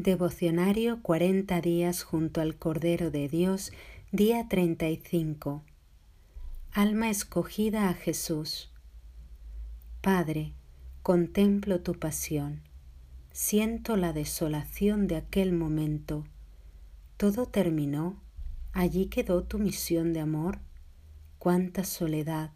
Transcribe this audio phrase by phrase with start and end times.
[0.00, 3.72] Devocionario 40 días junto al Cordero de Dios,
[4.12, 5.64] día 35.
[6.70, 8.70] Alma escogida a Jesús.
[10.00, 10.52] Padre,
[11.02, 12.60] contemplo tu pasión,
[13.32, 16.22] siento la desolación de aquel momento.
[17.16, 18.22] Todo terminó,
[18.72, 20.60] allí quedó tu misión de amor.
[21.40, 22.52] Cuánta soledad,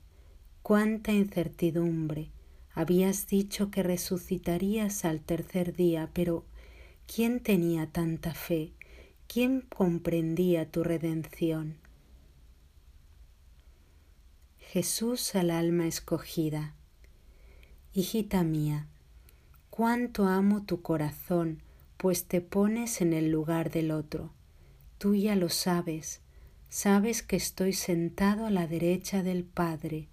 [0.63, 2.31] cuánta incertidumbre.
[2.73, 6.45] Habías dicho que resucitarías al tercer día, pero
[7.15, 8.73] ¿Quién tenía tanta fe?
[9.27, 11.77] ¿Quién comprendía tu redención?
[14.59, 16.75] Jesús al alma escogida.
[17.93, 18.87] Hijita mía,
[19.69, 21.61] cuánto amo tu corazón,
[21.99, 24.31] pues te pones en el lugar del otro.
[24.97, 26.23] Tú ya lo sabes,
[26.71, 30.09] sabes que estoy sentado a la derecha del Padre,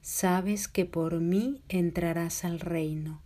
[0.00, 3.20] sabes que por mí entrarás al reino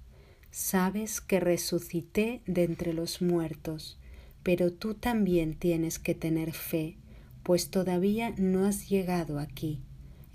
[0.52, 3.98] sabes que resucité de entre los muertos,
[4.42, 6.98] pero tú también tienes que tener fe,
[7.42, 9.80] pues todavía no has llegado aquí.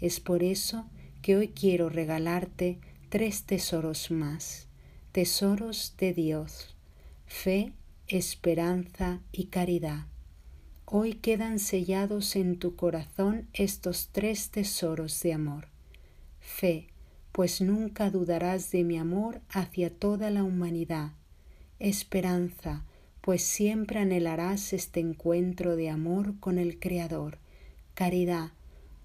[0.02, 0.90] Es por eso
[1.22, 4.68] que hoy quiero regalarte tres tesoros más,
[5.12, 6.76] tesoros de Dios,
[7.26, 7.74] fe,
[8.08, 10.08] esperanza y caridad.
[10.86, 15.68] Hoy quedan sellados en tu corazón estos tres tesoros de amor,
[16.40, 16.88] fe,
[17.38, 21.12] pues nunca dudarás de mi amor hacia toda la humanidad.
[21.78, 22.84] Esperanza,
[23.22, 27.38] pues siempre anhelarás este encuentro de amor con el Creador.
[27.94, 28.54] Caridad,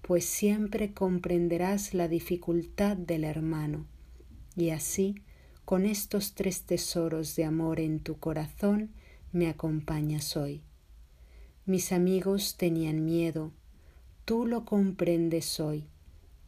[0.01, 3.85] pues siempre comprenderás la dificultad del hermano.
[4.55, 5.21] Y así,
[5.63, 8.95] con estos tres tesoros de amor en tu corazón,
[9.31, 10.63] me acompañas hoy.
[11.67, 13.51] Mis amigos tenían miedo,
[14.25, 15.87] tú lo comprendes hoy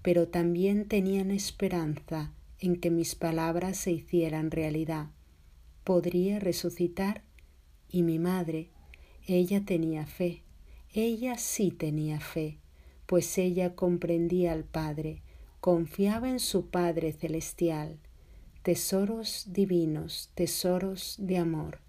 [0.06, 5.08] pero también tenían esperanza en que mis palabras se hicieran realidad.
[5.84, 7.24] Podría resucitar
[7.90, 8.70] y mi madre,
[9.26, 10.44] ella tenía fe,
[10.94, 12.60] ella sí tenía fe,
[13.08, 15.24] pues ella comprendía al Padre,
[15.60, 17.98] confiaba en su Padre celestial,
[18.62, 21.80] tesoros divinos, tesoros de amor.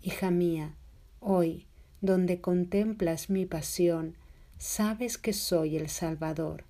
[0.00, 0.74] Hija mía,
[1.20, 1.66] hoy,
[2.00, 4.14] donde contemplas mi pasión,
[4.56, 6.64] sabes que soy el Salvador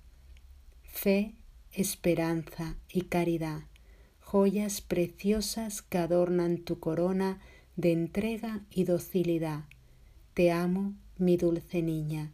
[0.99, 1.33] fe,
[1.71, 3.61] esperanza y caridad,
[4.19, 7.39] joyas preciosas que adornan tu corona
[7.77, 9.63] de entrega y docilidad.
[10.33, 12.33] Te amo, mi dulce niña.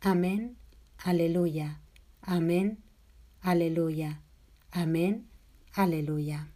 [0.00, 0.56] Amén,
[0.96, 1.82] aleluya.
[2.22, 2.78] Amén,
[3.42, 4.22] aleluya.
[4.70, 5.26] Amén,
[5.74, 6.48] aleluya.